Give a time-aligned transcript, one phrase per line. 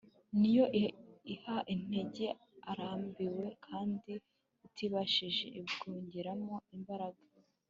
[0.39, 0.65] ni yo
[1.33, 2.25] iha intege
[2.71, 4.13] abarambiwe, kandi
[4.65, 7.23] utibashije imwongeramo imbaraga